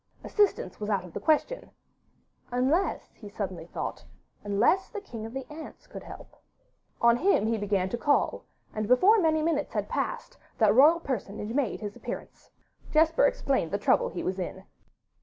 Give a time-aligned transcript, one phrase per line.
[0.23, 1.69] Assistance was out of the question
[2.51, 4.03] unless, he suddenly thought
[4.43, 6.35] unless the King of the Ants could help.
[7.01, 8.43] On him he began to call,
[8.73, 12.49] and before many minutes had passed that royal personage made his appearance.
[12.89, 14.63] Jesper explained the trouble he was in.